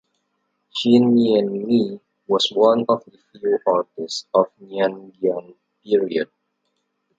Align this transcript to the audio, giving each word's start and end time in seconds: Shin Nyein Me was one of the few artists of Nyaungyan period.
Shin 0.75 1.03
Nyein 1.15 1.49
Me 1.67 1.99
was 2.27 2.51
one 2.51 2.85
of 2.89 3.03
the 3.05 3.19
few 3.33 3.59
artists 3.67 4.25
of 4.33 4.47
Nyaungyan 4.59 5.53
period. 5.83 6.31